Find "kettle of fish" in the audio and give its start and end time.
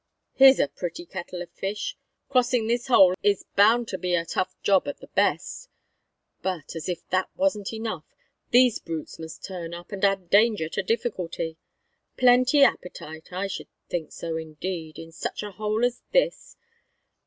1.05-1.95